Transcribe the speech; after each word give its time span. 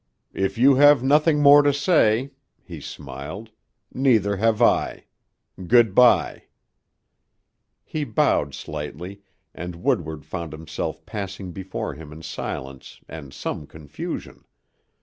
"If 0.33 0.57
you 0.57 0.73
have 0.77 1.03
nothing 1.03 1.43
more 1.43 1.61
to 1.61 1.71
say," 1.71 2.31
he 2.63 2.81
smiled, 2.81 3.51
"neither 3.93 4.37
have 4.37 4.59
I. 4.59 5.05
Good 5.67 5.93
bye." 5.93 6.45
He 7.83 8.03
bowed 8.03 8.55
slightly, 8.55 9.21
and 9.53 9.83
Woodward 9.83 10.25
found 10.25 10.53
himself 10.53 11.05
passing 11.05 11.51
before 11.51 11.93
him 11.93 12.11
in 12.11 12.23
silence 12.23 12.99
and 13.07 13.31
some 13.31 13.67
confusion. 13.67 14.45